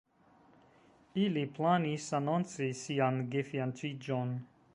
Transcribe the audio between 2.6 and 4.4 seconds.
sian gefianĉiĝon.